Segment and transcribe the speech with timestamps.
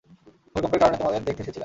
[0.55, 1.59] ভূমিকম্পের কারণে তোমাদের দেখতে এসেছিলাম।